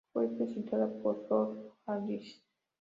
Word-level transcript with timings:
Fue 0.11 0.27
presentada 0.35 0.91
por 0.91 1.27
Rolf 1.29 1.59
Harris. 1.85 2.41